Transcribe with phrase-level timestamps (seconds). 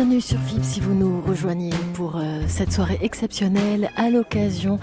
[0.00, 4.78] Bienvenue sur FIP si vous nous rejoignez pour euh, cette soirée exceptionnelle à l'occasion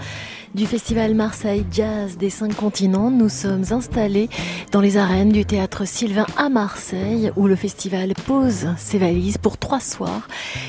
[0.54, 3.10] du festival Marseille Jazz des cinq continents.
[3.10, 4.28] Nous sommes installés
[4.72, 9.58] dans les arènes du théâtre Sylvain à Marseille où le festival pose ses valises pour
[9.58, 10.26] trois soirs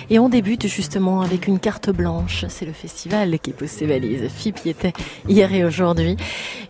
[0.09, 2.45] et on débute justement avec une carte blanche.
[2.49, 4.29] C'est le festival qui pose ses valises.
[4.29, 4.93] FIP y était
[5.27, 6.17] hier et aujourd'hui.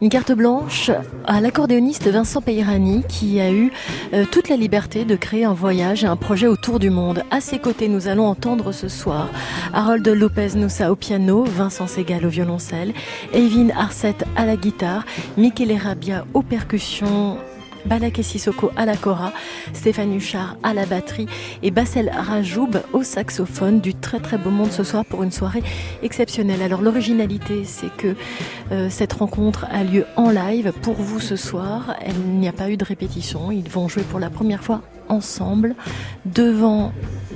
[0.01, 0.91] Une carte blanche
[1.25, 3.71] à l'accordéoniste Vincent Peyrani qui a eu
[4.14, 7.23] euh, toute la liberté de créer un voyage et un projet autour du monde.
[7.32, 9.29] À ses côtés, nous allons entendre ce soir
[9.73, 12.93] Harold Lopez Noussa au piano, Vincent Segal au violoncelle
[13.33, 15.05] Evin Arset à la guitare,
[15.37, 17.37] Michele Rabia aux percussions,
[17.85, 19.31] Balak Sissoko à la cora,
[19.73, 21.27] Stéphane Huchard à la batterie
[21.63, 23.79] et Bassel Rajoub au saxophone.
[23.79, 25.63] Du très très beau monde ce soir pour une soirée
[26.03, 26.61] exceptionnelle.
[26.61, 28.15] Alors l'originalité, c'est que
[28.71, 31.95] euh, cette rencontre a lieu en live pour vous ce soir.
[32.08, 33.52] Il n'y a pas eu de répétition.
[33.52, 35.75] Ils vont jouer pour la première fois ensemble
[36.25, 36.92] devant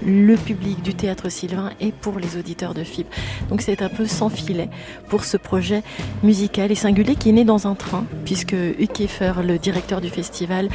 [0.06, 3.08] le public du théâtre Sylvain et pour les auditeurs de FIB.
[3.50, 4.70] Donc c'est un peu sans filet
[5.10, 5.84] pour ce projet
[6.24, 10.10] musical et singulier qui est né dans un train, puisque Hugues Kiefer, le directeur du
[10.10, 10.70] festival,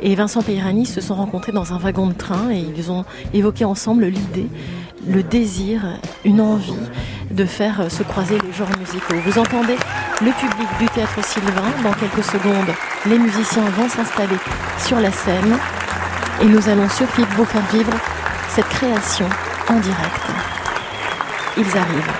[0.00, 3.64] et Vincent Peyrani se sont rencontrés dans un wagon de train et ils ont évoqué
[3.64, 4.48] ensemble l'idée,
[5.06, 6.72] le désir, une envie
[7.30, 9.14] de faire se croiser les genres musicaux.
[9.24, 9.76] Vous entendez
[10.20, 11.70] le public du théâtre Sylvain.
[11.82, 12.74] Dans quelques secondes,
[13.06, 14.36] les musiciens vont s'installer
[14.78, 15.56] sur la scène
[16.40, 17.92] et nous allons sur vous faire vivre
[18.48, 19.28] cette création
[19.68, 20.22] en direct.
[21.56, 22.12] Ils arrivent.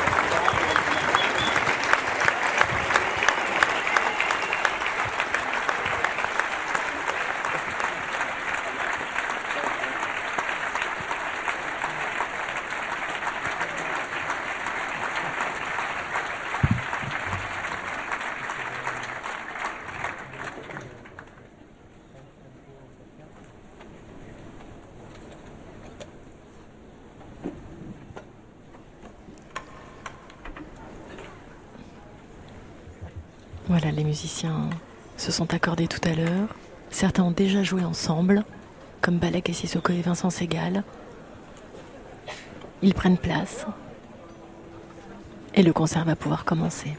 [33.71, 34.71] Voilà, les musiciens
[35.19, 36.49] se sont accordés tout à l'heure.
[36.89, 38.45] Certains ont déjà joué ensemble,
[39.03, 40.85] comme Balek et Sissoko et Vincent Segal.
[42.81, 43.67] Ils prennent place.
[45.55, 46.97] Et le concert va pouvoir commencer.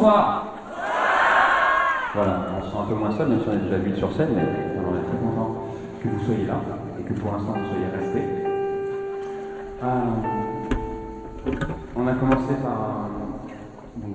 [0.00, 0.46] Bonsoir.
[2.14, 4.10] Voilà, on se sent un peu moins seul, même si on est déjà 8 sur
[4.16, 4.42] scène, mais
[4.78, 5.56] on est très content
[6.02, 6.58] que vous soyez là
[6.98, 8.24] et que pour l'instant vous soyez restés.
[9.84, 9.88] Euh,
[11.94, 13.10] on a commencé par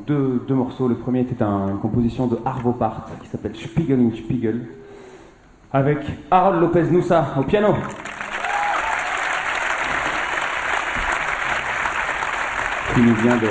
[0.07, 0.87] deux, morceaux.
[0.87, 4.65] Le premier était une composition de Arvo Part qui s'appelle Spiegel in Spiegel
[5.71, 5.99] avec
[6.31, 7.75] Harold Lopez Noussa au piano.
[12.95, 13.49] qui nous vient de,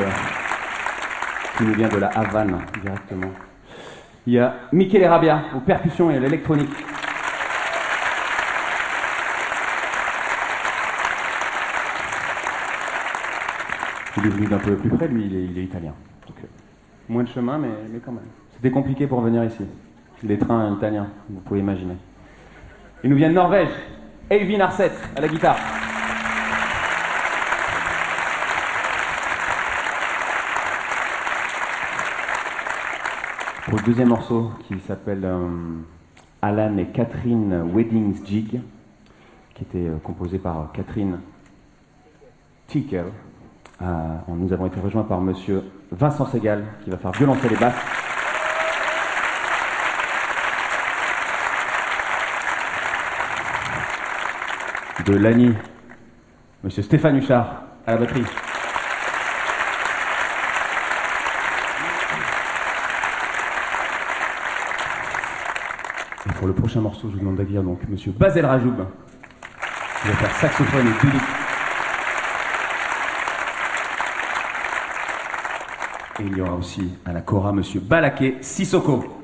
[1.56, 3.30] qui nous vient de la Havane directement.
[4.26, 6.70] Il y a Michele Rabia aux percussions et à l'électronique.
[14.16, 15.92] Il est venu d'un peu plus près, lui, il est, italien.
[16.28, 16.46] Euh,
[17.08, 18.24] moins de chemin, mais, mais quand même.
[18.54, 19.66] C'était compliqué pour venir ici.
[20.22, 21.96] Les trains italiens, vous pouvez imaginer.
[23.02, 23.68] Il nous vient de Norvège.
[24.30, 25.58] Elvin Arset à la guitare.
[33.84, 35.48] Deuxième morceau qui s'appelle euh,
[36.40, 38.60] Alan et Catherine Weddings Jig,
[39.54, 41.20] qui était euh, composé par Catherine
[42.66, 43.04] Ticker.
[43.82, 43.84] Euh,
[44.28, 47.74] nous avons été rejoints par monsieur Vincent Segal qui va faire violenter les basses.
[55.04, 55.52] De Lani,
[56.62, 58.24] monsieur Stéphane Huchard à la batterie.
[66.44, 70.36] Pour le prochain morceau, je vous demande d'accueillir donc Monsieur Basel Rajoub, qui va faire
[70.36, 71.22] saxophone et public.
[76.20, 79.23] Et il y aura aussi à la Cora Monsieur Balaké Sissoko.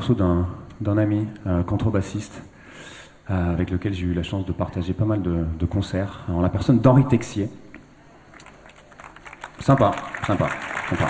[0.00, 2.42] Morceau d'un ami, un contrebassiste,
[3.30, 6.48] euh, avec lequel j'ai eu la chance de partager pas mal de, concerts, en la
[6.48, 7.50] personne d'Henri Texier.
[9.58, 9.90] Sympa,
[10.26, 10.48] sympa,
[10.88, 11.06] sympa.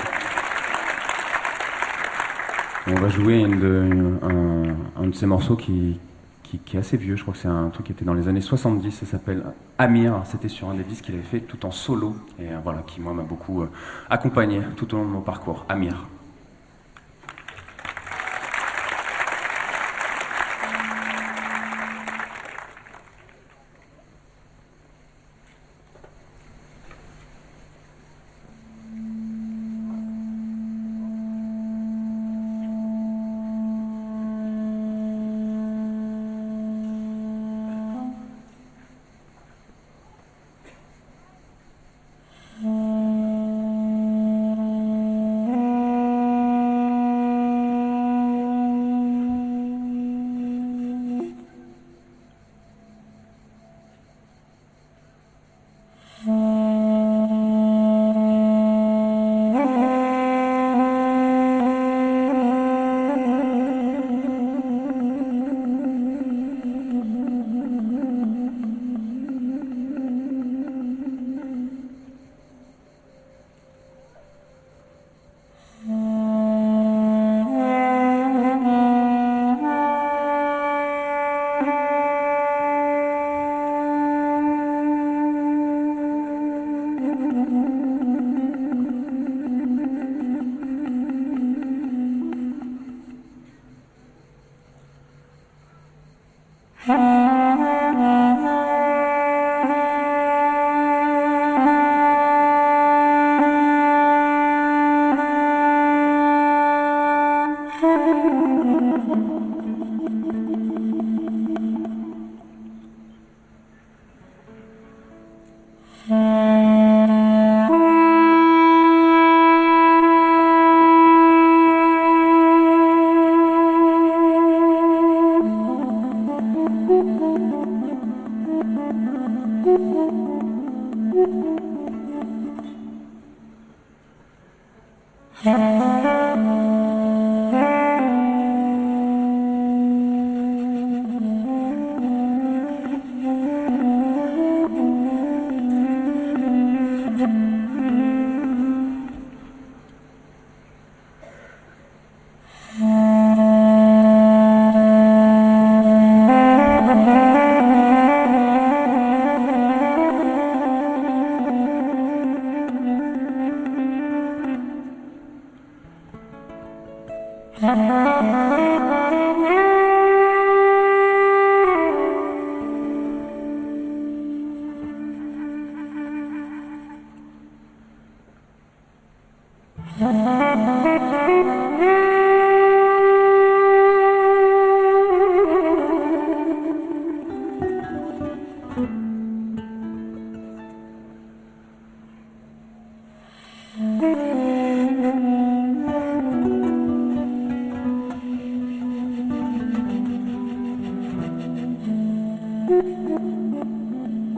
[2.89, 6.01] on va jouer un, de ces morceaux qui,
[6.43, 8.41] qui, est assez vieux, je crois que c'est un truc qui était dans les années
[8.41, 9.45] 70, ça s'appelle
[9.79, 12.83] Amir, c'était sur un des disques qu'il avait fait tout en solo, et euh, voilà,
[12.83, 13.71] qui moi m'a beaucoup euh,
[14.11, 16.09] accompagné tout au long de mon parcours, Amir.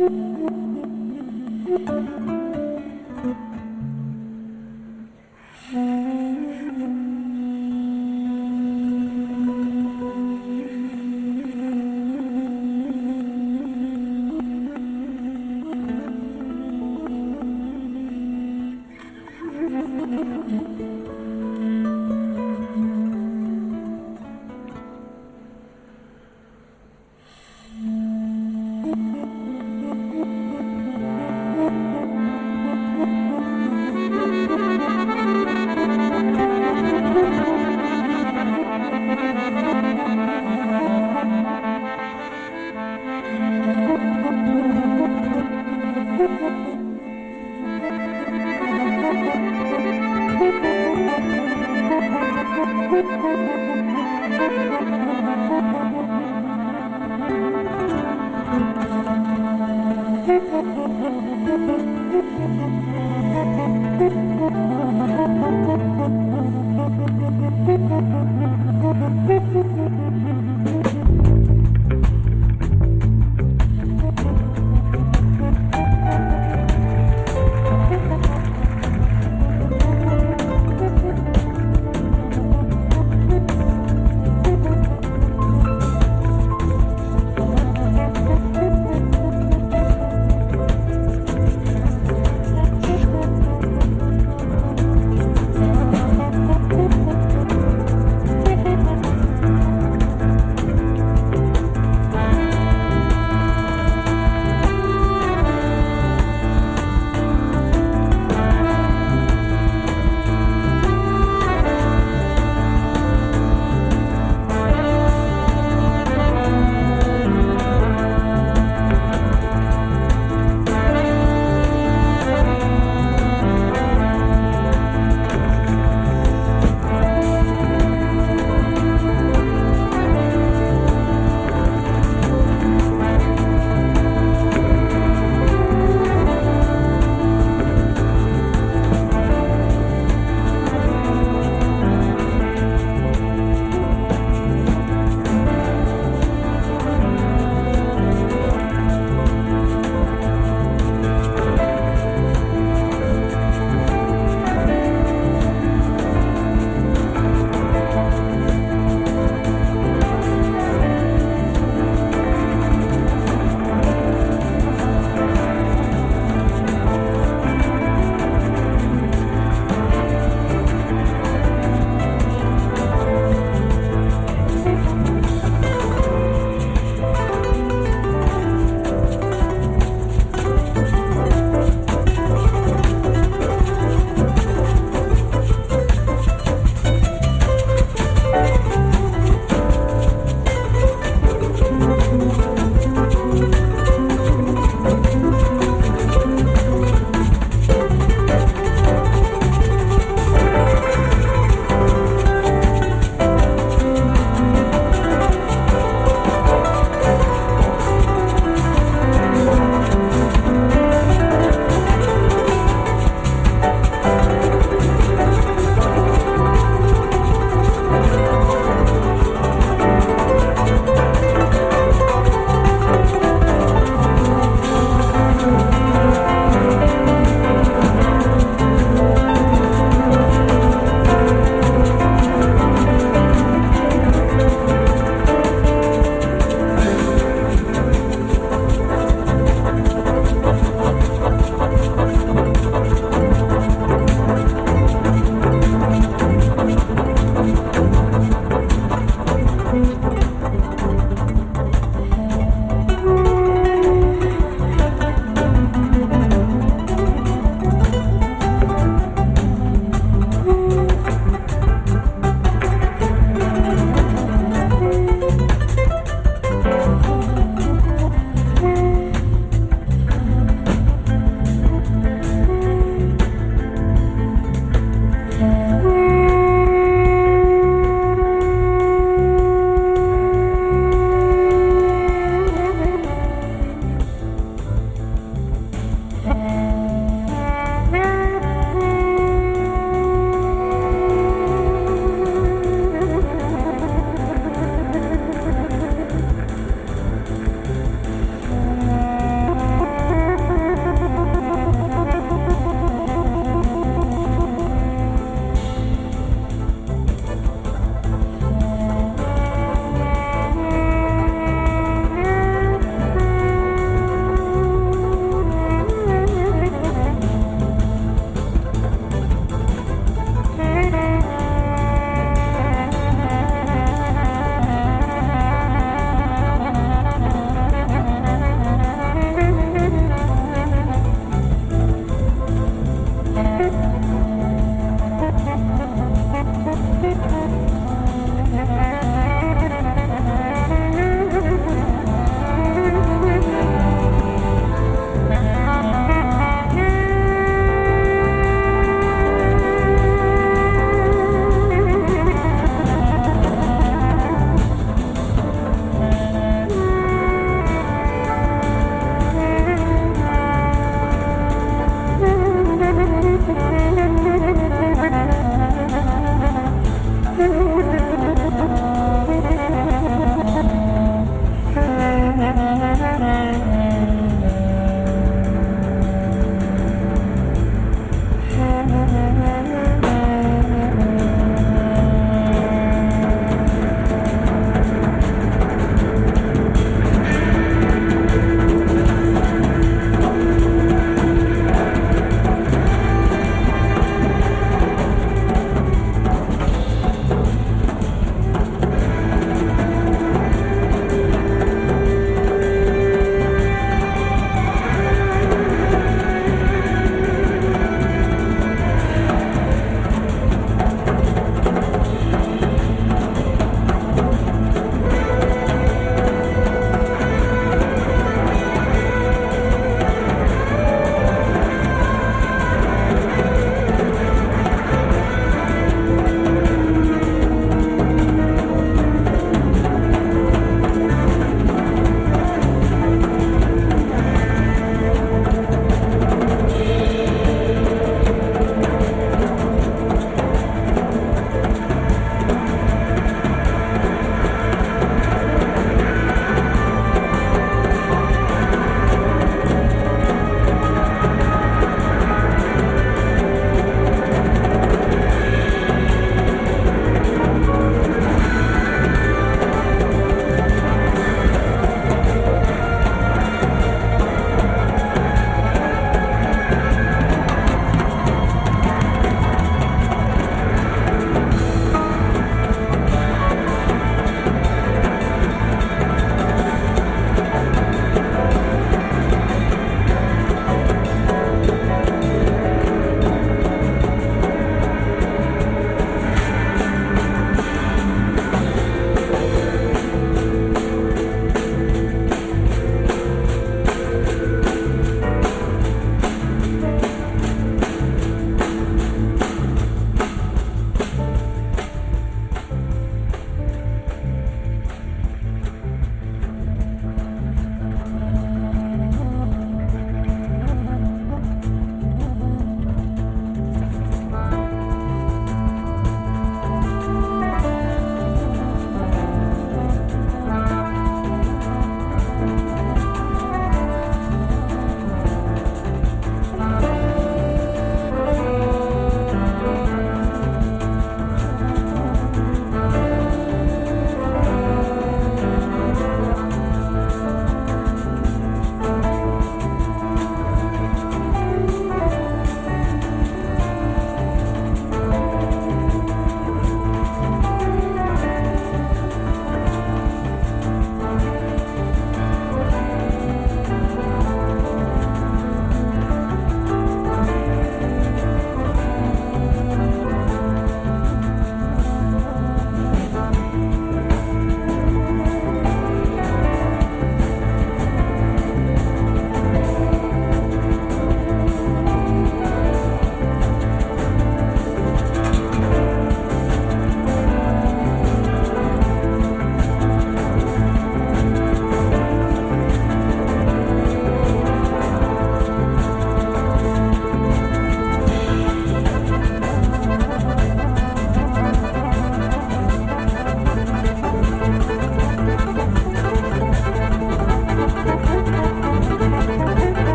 [0.00, 2.39] Música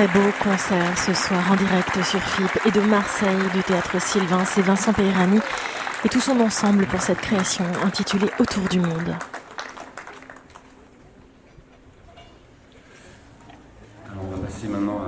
[0.00, 4.00] très très beau concert ce soir en direct sur FIP et de Marseille du théâtre
[4.00, 4.44] Sylvain.
[4.46, 5.40] C'est Vincent Peirani
[6.04, 9.14] et tout son ensemble pour cette création intitulée Autour du monde.
[14.10, 15.00] Alors on va passer maintenant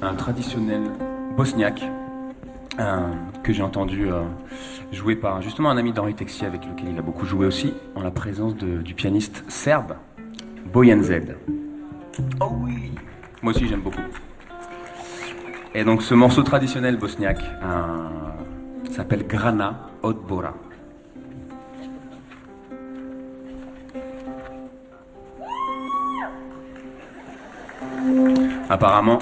[0.00, 0.82] à un traditionnel
[1.36, 1.82] bosniaque
[3.42, 4.22] que j'ai entendu euh,
[4.92, 8.02] jouer par justement un ami d'Henri Texier avec lequel il a beaucoup joué aussi, en
[8.02, 9.94] la présence du pianiste serbe
[10.72, 11.36] Bojan Zed.
[12.40, 12.92] Oh oui
[13.42, 14.00] Moi aussi j'aime beaucoup.
[15.74, 17.42] Et donc ce morceau traditionnel bosniaque
[18.90, 20.54] s'appelle Grana Odbora.
[28.68, 29.18] Apparemment,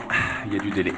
[0.47, 0.93] il y a du délai.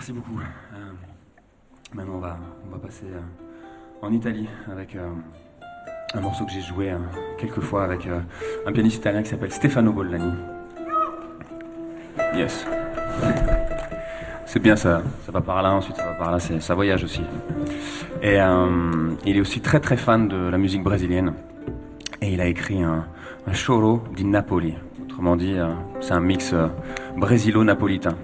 [0.00, 0.40] Merci beaucoup.
[0.40, 0.76] Euh,
[1.92, 3.20] maintenant, on va, on va passer euh,
[4.00, 5.10] en Italie avec euh,
[6.14, 6.90] un morceau que j'ai joué
[7.36, 8.08] quelques fois avec
[8.66, 10.32] un pianiste italien qui s'appelle Stefano Bollani.
[12.34, 12.66] Yes.
[14.46, 17.20] C'est bien ça, ça va par là, ensuite ça va par là, ça voyage aussi.
[18.22, 18.38] Et
[19.26, 21.34] il est aussi très très fan de la musique brésilienne.
[22.22, 23.04] Et il a écrit un,
[23.46, 24.78] un choro di Napoli.
[25.02, 25.58] Autrement dit,
[26.00, 26.54] c'est un mix
[27.18, 28.16] brésilo-napolitain.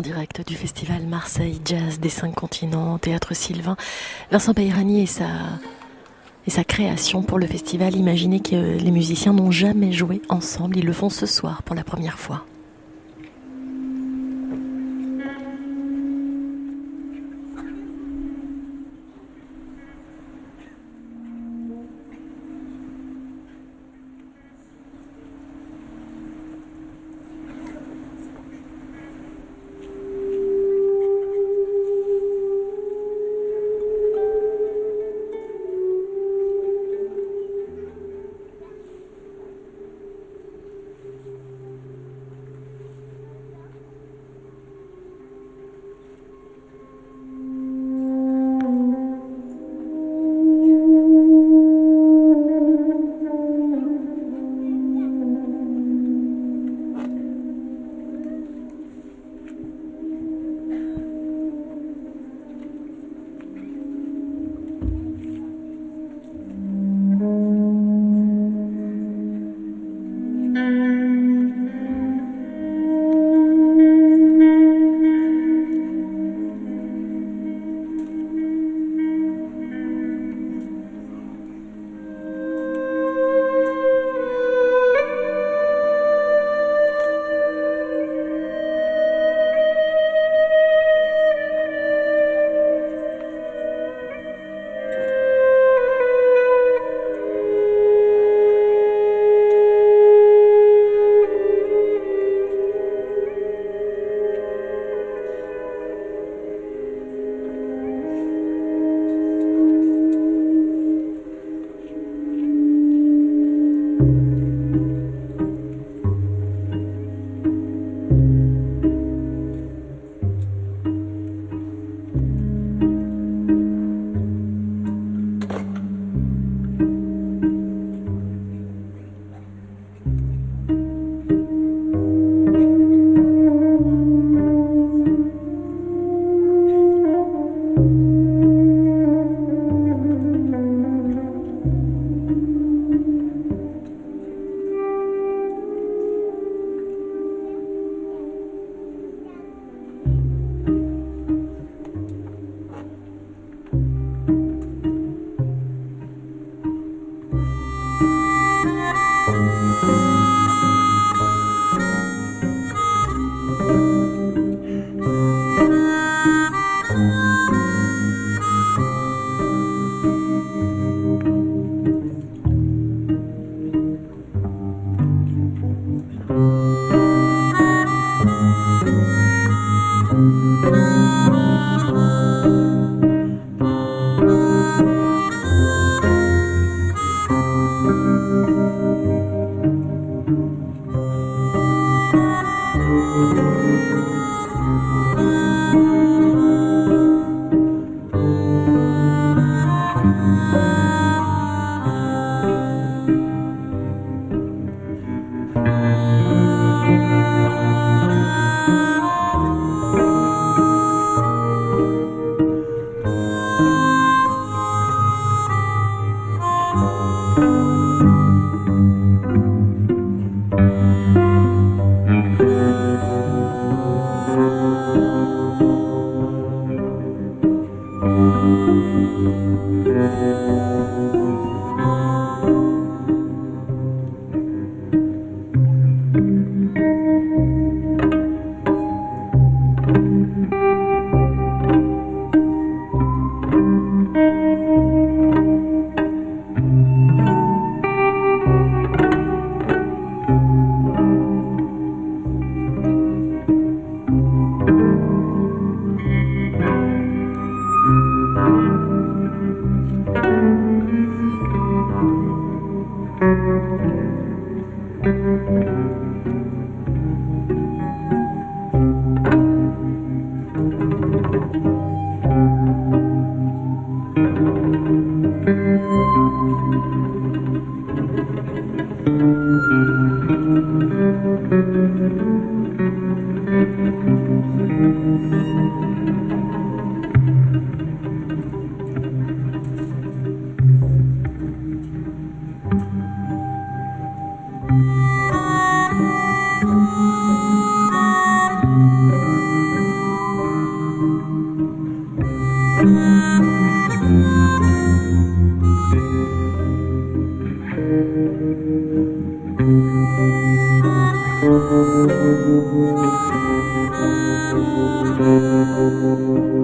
[0.00, 3.76] En direct du festival Marseille Jazz des cinq continents, Théâtre Sylvain.
[4.30, 5.28] Vincent Bayrani et sa,
[6.46, 7.94] et sa création pour le festival.
[7.94, 11.84] Imaginez que les musiciens n'ont jamais joué ensemble, ils le font ce soir pour la
[11.84, 12.46] première fois.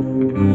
[0.07, 0.47] Merci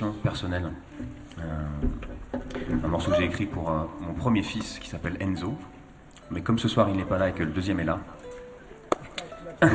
[0.00, 0.70] composition personnelle.
[1.38, 1.42] Euh,
[2.84, 3.70] un morceau que j'ai écrit pour
[4.00, 5.54] mon premier fils qui s'appelle Enzo.
[6.30, 7.98] Mais comme ce soir il n'est pas là et que le deuxième est là,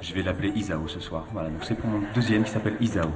[0.00, 1.26] je vais l'appeler Isao ce soir.
[1.32, 3.10] Voilà, donc c'est pour mon deuxième qui s'appelle Isao.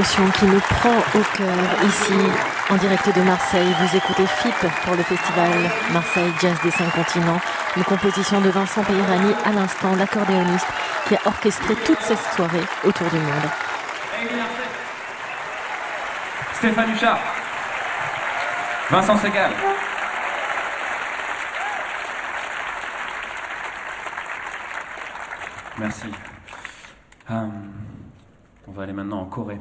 [0.00, 2.14] Qui nous prend au cœur ici
[2.70, 3.66] en direct de Marseille.
[3.80, 5.52] Vous écoutez FIP pour le festival
[5.92, 7.38] Marseille Jazz des Cinq Continents.
[7.76, 10.66] Une composition de Vincent Peyrani à l'instant, l'accordéoniste
[11.06, 13.50] qui a orchestré toute cette soirée autour du monde.
[16.54, 17.18] Stéphane Huchard.
[18.88, 19.52] Vincent Segal.
[25.78, 26.06] Merci.
[27.30, 27.46] Euh,
[28.66, 29.60] on va aller maintenant en Corée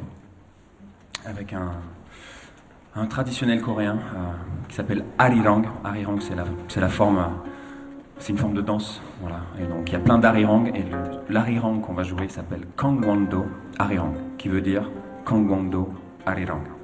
[1.53, 4.31] un, traditionnel coréen euh,
[4.67, 5.65] qui s'appelle Arirang.
[5.83, 6.45] Arirang, c'est la,
[6.75, 7.23] la forme,
[8.17, 9.01] c'est une forme de danse.
[9.21, 9.39] Voilà.
[9.59, 10.85] Et donc il y a plein d'arirang et
[11.29, 13.45] l'arirang qu'on va jouer s'appelle Kangwando
[13.77, 14.89] Arirang, qui veut dire
[15.25, 15.93] Kangwando
[16.25, 16.78] Arirang.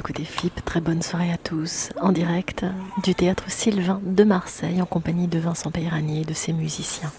[0.00, 2.64] Écoutez FIP, très bonne soirée à tous, en direct
[3.04, 7.12] du théâtre Sylvain de Marseille, en compagnie de Vincent Peyrani et de ses musiciens.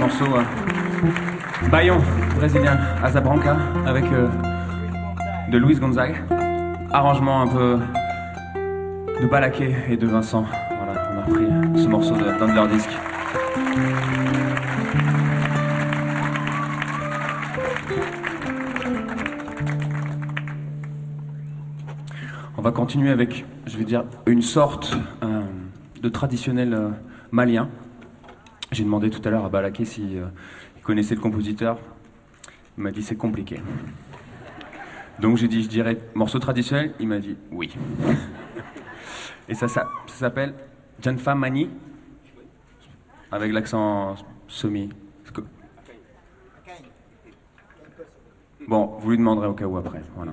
[0.00, 1.98] Morceau euh, Bayon,
[2.36, 3.56] brésilien, Azabranca,
[3.86, 4.28] avec euh,
[5.50, 6.14] de Luis Gonzaga.
[6.90, 7.78] Arrangement un peu
[9.20, 10.46] de Balaké et de Vincent.
[10.82, 12.96] Voilà, on a repris ce morceau de disques.
[22.56, 25.42] On va continuer avec, je vais dire, une sorte euh,
[26.02, 26.88] de traditionnel euh,
[27.30, 27.68] malien.
[28.72, 30.26] J'ai demandé tout à l'heure à Balaké si euh,
[30.82, 31.78] connaissait le compositeur.
[32.76, 33.60] Il m'a dit c'est compliqué.
[35.18, 36.94] Donc j'ai dit je dirais morceau traditionnel.
[37.00, 37.74] Il m'a dit oui.
[39.48, 40.54] Et ça, ça, ça s'appelle
[41.02, 41.68] Janfa Mani
[43.32, 44.14] avec l'accent
[44.46, 44.90] semi.
[48.68, 50.00] Bon, vous lui demanderez au cas où après.
[50.14, 50.32] Voilà.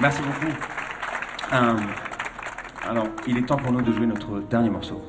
[0.00, 0.52] Merci beaucoup.
[1.52, 1.76] Euh,
[2.88, 5.02] alors, il est temps pour nous de jouer notre dernier morceau.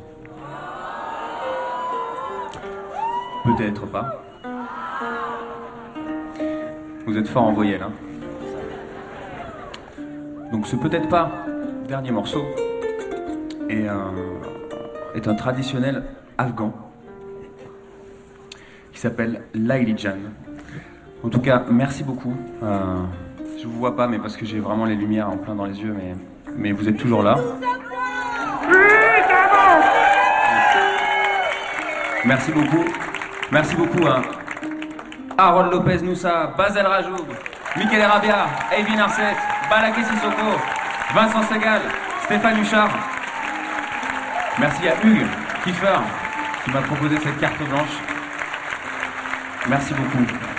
[3.46, 4.22] Peut-être pas.
[7.06, 7.92] Vous êtes fort en voyelle, hein
[10.52, 11.32] Donc ce peut-être pas
[11.88, 12.44] dernier morceau
[13.70, 14.12] est un,
[15.16, 16.04] est un traditionnel
[16.38, 16.74] afghan
[18.92, 20.18] qui s'appelle Laili Jan.
[21.24, 22.36] En tout cas, merci beaucoup.
[22.62, 23.04] Euh,
[23.62, 25.80] je vous vois pas, mais parce que j'ai vraiment les lumières en plein dans les
[25.80, 26.16] yeux, mais,
[26.58, 27.38] mais vous êtes toujours là.
[32.26, 32.86] Merci beaucoup.
[33.52, 34.08] Merci beaucoup.
[34.08, 34.22] Hein.
[35.38, 37.28] Harold Lopez Noussa, Basel Rajoub,
[37.78, 38.48] Michael Rabia,
[38.78, 39.36] Evin Arset,
[39.70, 40.58] Balaké Sissoko,
[41.14, 41.82] Vincent Segal,
[42.24, 42.92] Stéphane Huchard.
[44.60, 45.28] Merci à Hugues
[45.64, 46.00] Kiefer
[46.64, 47.98] qui m'a proposé cette carte blanche.
[49.68, 50.51] Merci beaucoup.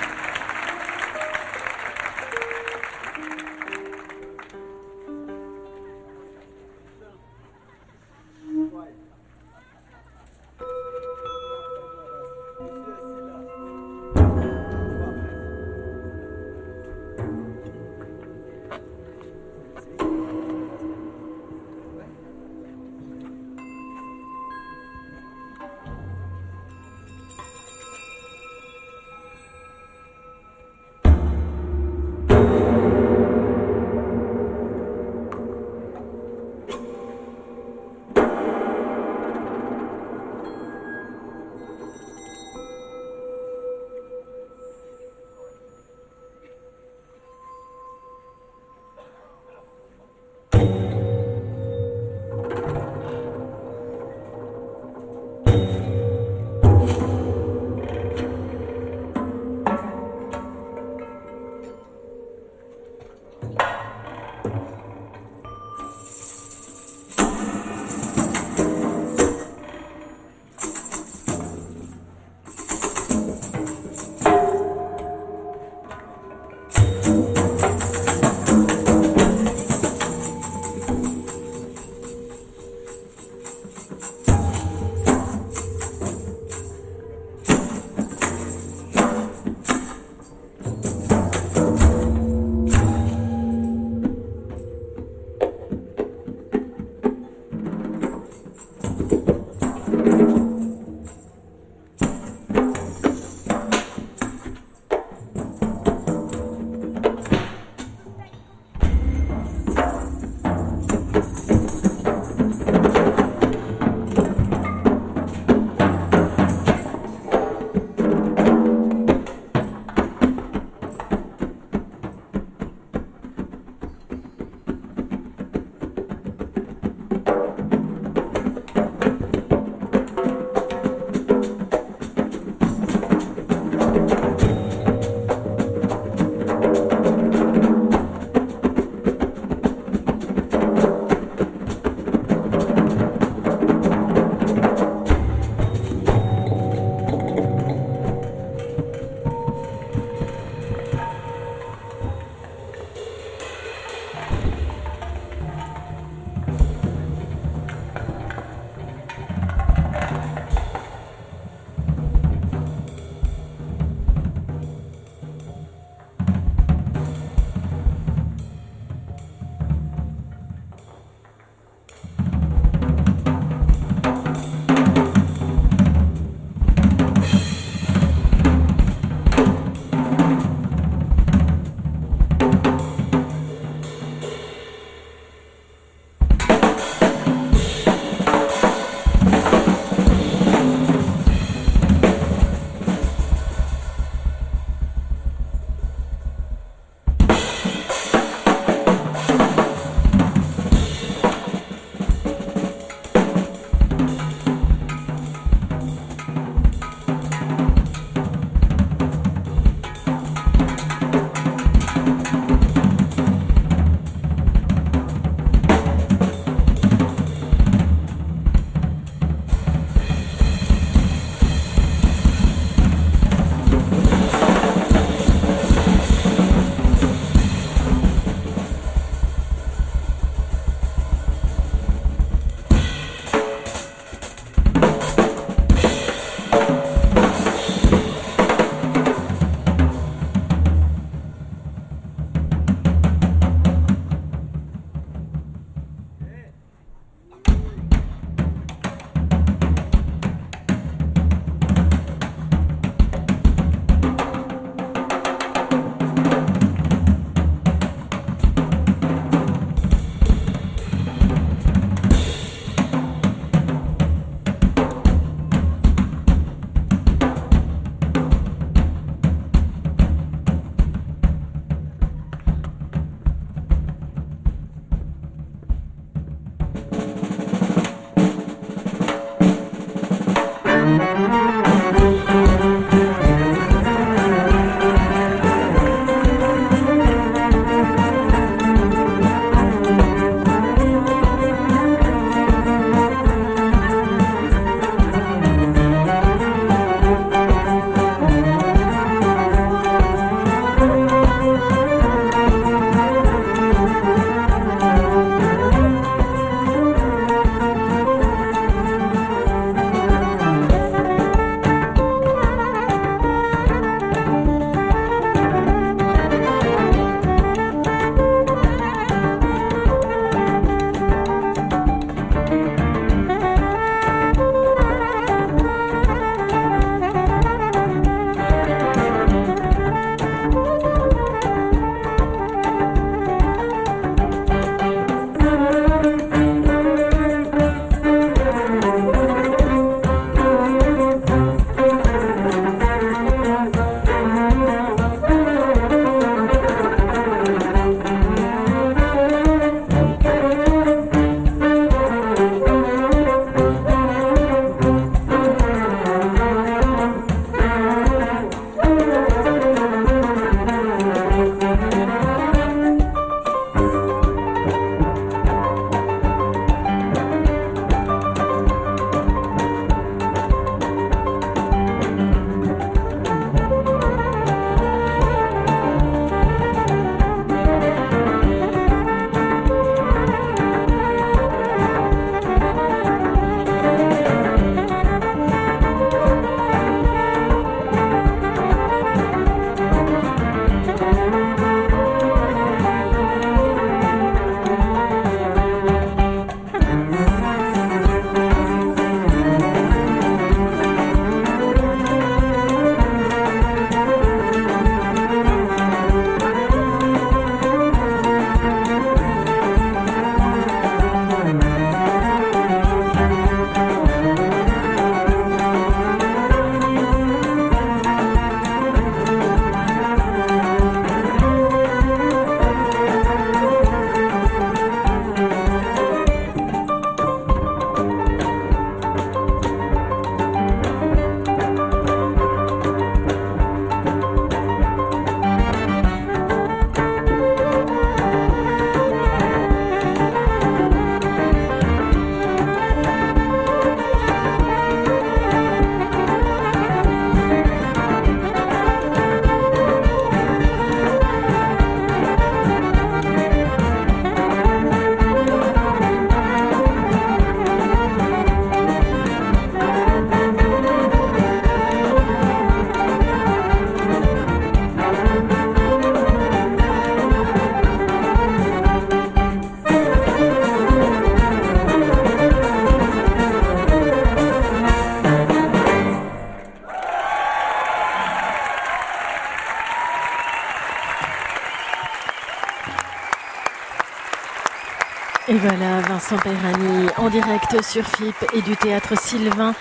[486.13, 489.75] Vincent Peyrani en direct sur FIP et du théâtre Sylvain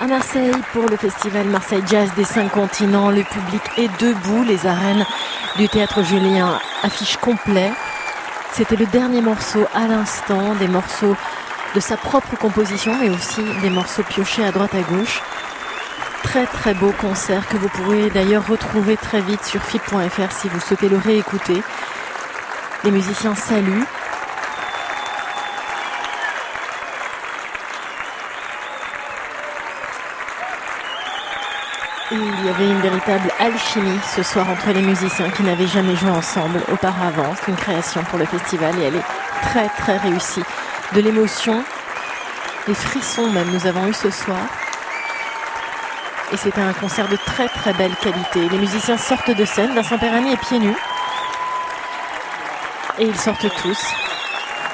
[0.00, 3.10] à Marseille pour le festival Marseille Jazz des cinq continents.
[3.10, 5.04] Le public est debout, les arènes
[5.58, 7.70] du théâtre Julien affichent complet.
[8.52, 11.14] C'était le dernier morceau à l'instant, des morceaux
[11.74, 15.20] de sa propre composition, mais aussi des morceaux piochés à droite à gauche.
[16.22, 20.60] Très très beau concert que vous pourrez d'ailleurs retrouver très vite sur FIP.fr si vous
[20.60, 21.60] souhaitez le réécouter.
[22.82, 23.84] Les musiciens saluent.
[32.12, 36.08] il y avait une véritable alchimie ce soir entre les musiciens qui n'avaient jamais joué
[36.08, 37.34] ensemble auparavant.
[37.38, 40.42] C'est une création pour le festival et elle est très très réussie.
[40.94, 41.62] De l'émotion,
[42.66, 44.38] des frissons même nous avons eu ce soir.
[46.32, 48.48] Et c'était un concert de très très belle qualité.
[48.50, 50.76] Les musiciens sortent de scène, Vincent Perani est pieds nus.
[52.98, 53.86] Et ils sortent tous,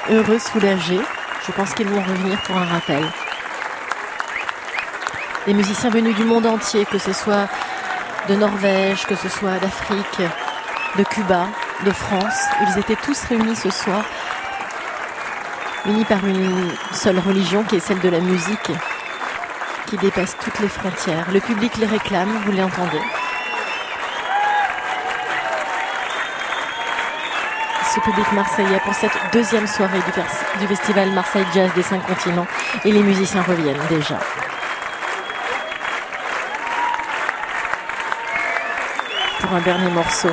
[0.09, 1.01] heureux, soulagés.
[1.45, 3.03] Je pense qu'ils vont revenir pour un rappel
[5.45, 7.47] des musiciens venus du monde entier, que ce soit
[8.29, 10.21] de Norvège, que ce soit d'Afrique,
[10.97, 11.47] de Cuba,
[11.85, 12.47] de France.
[12.61, 14.03] Ils étaient tous réunis ce soir,
[15.85, 18.71] unis par une seule religion qui est celle de la musique,
[19.87, 21.25] qui dépasse toutes les frontières.
[21.31, 23.01] Le public les réclame, vous l'entendez.
[27.93, 32.47] ce public marseillais pour cette deuxième soirée du, du festival Marseille Jazz des cinq continents
[32.85, 34.17] et les musiciens reviennent déjà.
[39.53, 40.29] Un dernier morceau.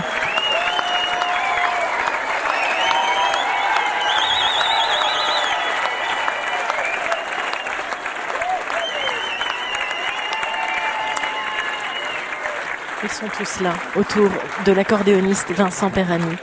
[13.03, 14.31] Ils sont tous là, autour
[14.65, 16.37] de l'accordéoniste Vincent Perani.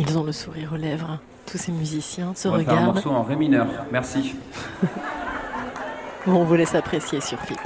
[0.00, 1.18] Ils ont le sourire aux lèvres.
[1.44, 2.78] Tous ces musiciens se on va regardent.
[2.78, 3.66] Faire un morceau en ré mineur.
[3.92, 4.34] Merci.
[6.26, 7.58] on vous laisse apprécier sur FIP.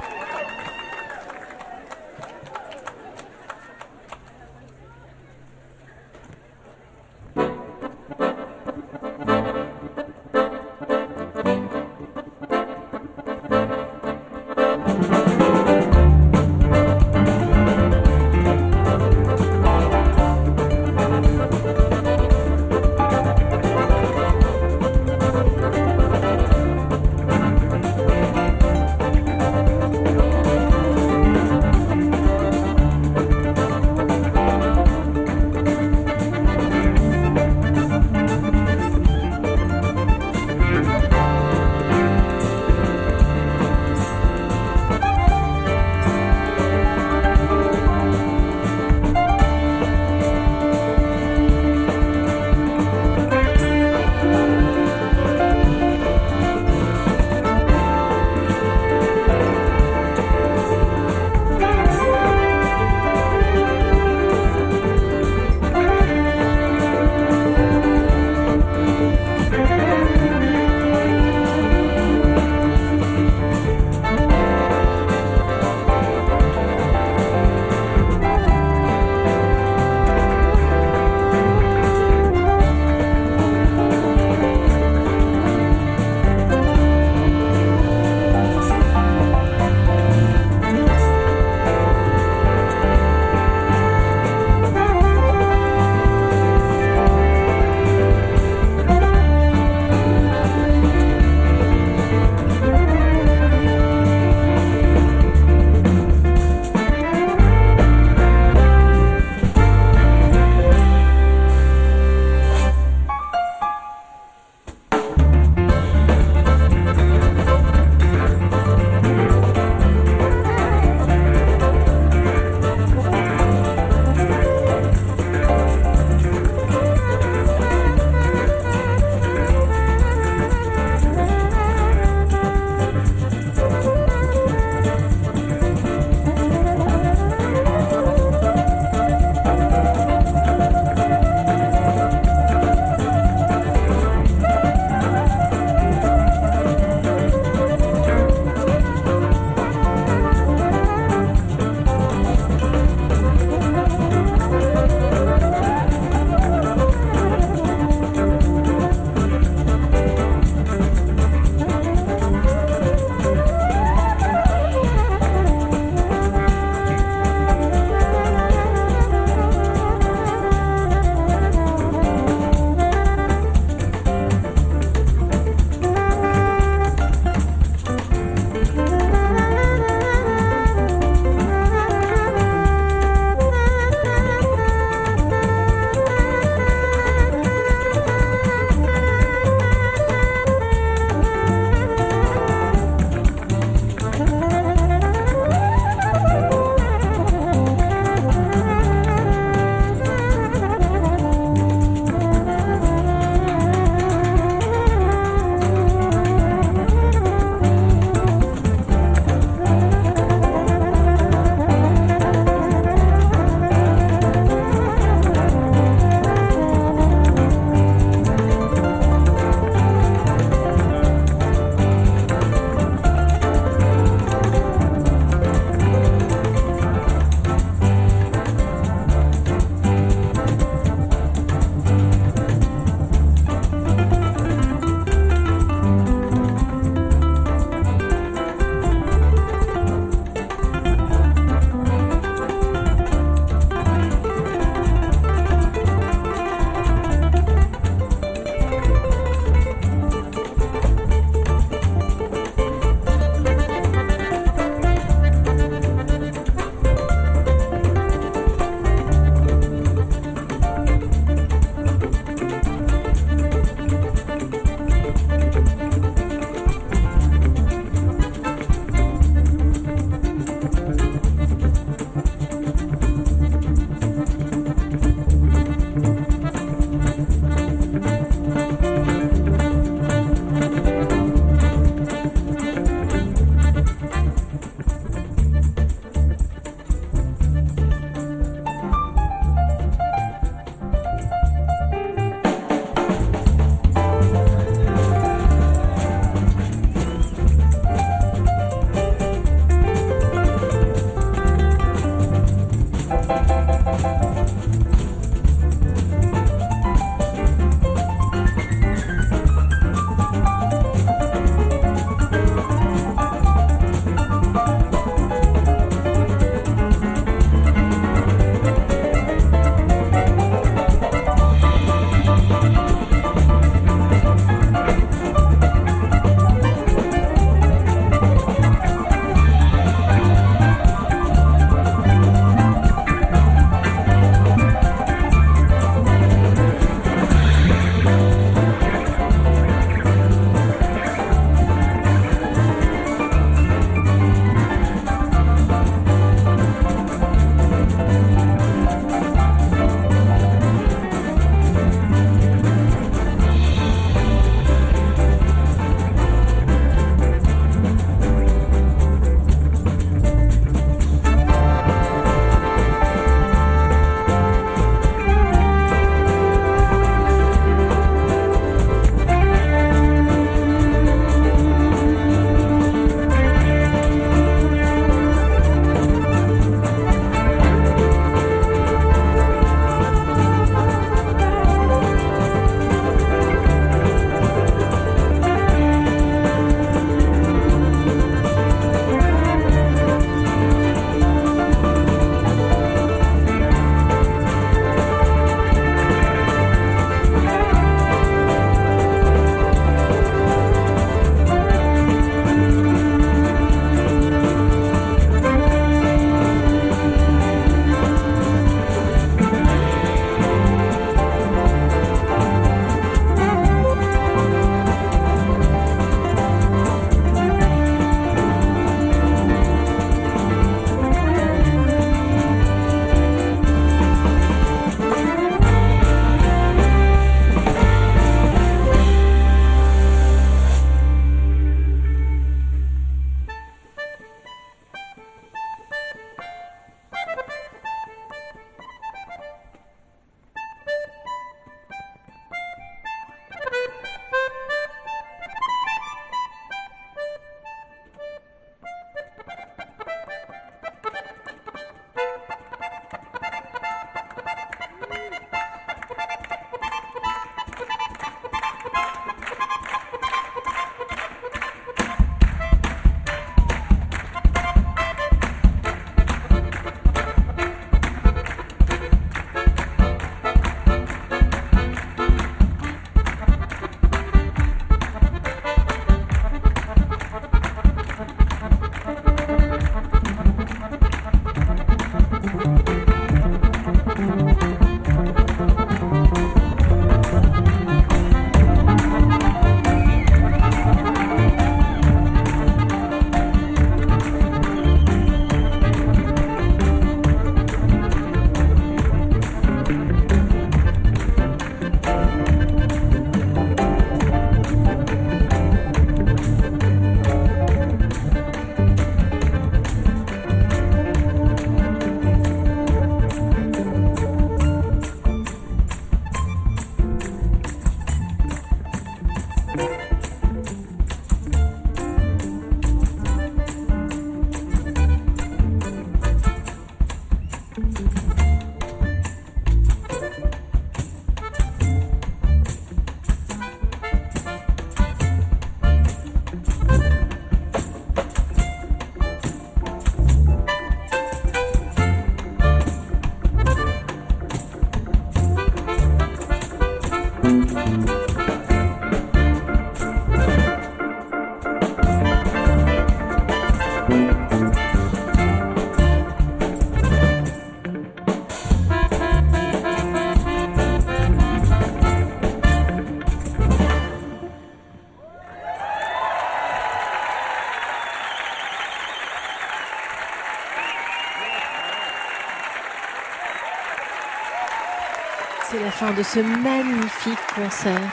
[576.12, 578.10] De ce magnifique concert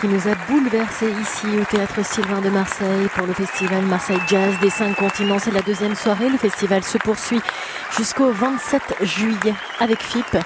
[0.00, 4.54] qui nous a bouleversés ici au théâtre Sylvain de Marseille pour le festival Marseille Jazz
[4.62, 5.38] des cinq continents.
[5.38, 6.30] C'est la deuxième soirée.
[6.30, 7.40] Le festival se poursuit
[7.96, 10.38] jusqu'au 27 juillet avec FIP.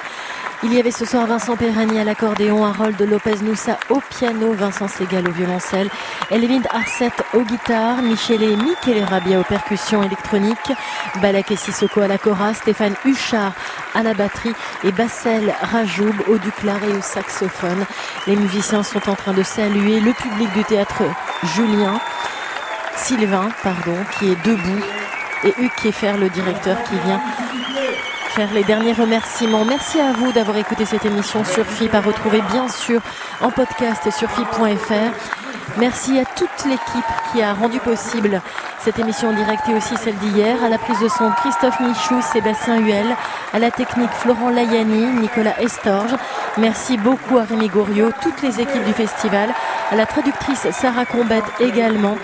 [0.63, 5.27] Il y avait ce soir Vincent Perrani à l'accordéon, Harold Lopez-Noussa au piano, Vincent Segal
[5.27, 5.89] au violoncelle,
[6.31, 10.73] Elvin Arset au guitare, Michele Michele Rabia aux percussions électroniques,
[11.23, 13.53] Balak et Sissoko à la chora, Stéphane Huchard
[13.95, 14.55] à la batterie
[14.85, 17.85] et Bassel Rajoub au duclar et au saxophone.
[18.27, 21.03] Les musiciens sont en train de saluer le public du théâtre
[21.55, 22.01] Julien,
[22.97, 24.85] Sylvain, pardon, qui est debout,
[25.45, 27.21] et Hugues Kieffer, le directeur, qui vient
[28.31, 29.65] faire les derniers remerciements.
[29.65, 33.01] Merci à vous d'avoir écouté cette émission sur FIP, à retrouver bien sûr
[33.41, 35.79] en podcast sur FIP.fr.
[35.79, 38.41] Merci à toute l'équipe qui a rendu possible
[38.83, 40.63] cette émission en direct et aussi celle d'hier.
[40.65, 43.07] À la prise de son, Christophe Michou, Sébastien Huel.
[43.53, 46.15] À la technique, Florent Layani, Nicolas Estorge.
[46.57, 49.51] Merci beaucoup à Rémi Goriot, toutes les équipes du festival.
[49.91, 52.17] À la traductrice Sarah Combette également.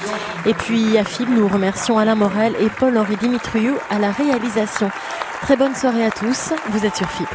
[0.47, 4.91] Et puis à FIB, nous remercions Alain Morel et Paul-Henri Dimitriou à la réalisation.
[5.43, 6.53] Très bonne soirée à tous.
[6.71, 7.29] Vous êtes sur FIB.